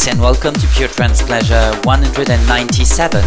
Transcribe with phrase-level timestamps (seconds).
[0.00, 3.22] mates, and welcome to Pure Trance Pleasure 197.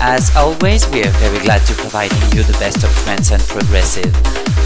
[0.00, 4.14] As always, we are very glad to providing you the best of trance and progressive.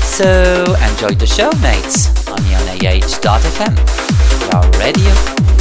[0.03, 3.75] So, enjoy the show, mates, on ionih.fm,
[4.55, 5.13] our radio.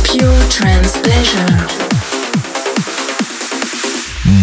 [0.03, 1.53] Pure Trance Pleasure.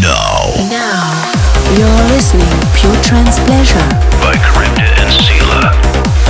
[0.00, 0.54] Now.
[0.70, 1.32] Now,
[1.76, 3.88] you're listening Pure Trance Pleasure
[4.22, 6.29] by Crypta and Sela.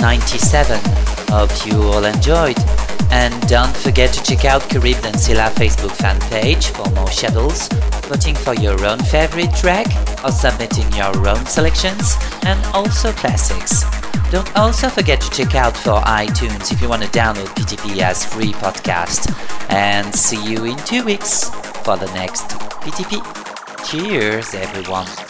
[0.00, 0.80] 197.
[1.28, 2.58] Hope you all enjoyed.
[3.10, 7.68] And don't forget to check out Carib Dancila Facebook fan page for more schedules,
[8.08, 9.86] voting for your own favorite track,
[10.24, 13.84] or submitting your own selections, and also classics.
[14.30, 18.24] Don't also forget to check out for iTunes if you want to download PTP as
[18.24, 19.28] free podcast.
[19.70, 21.50] And see you in two weeks
[21.84, 22.48] for the next
[22.80, 23.20] PTP.
[23.84, 25.29] Cheers, everyone.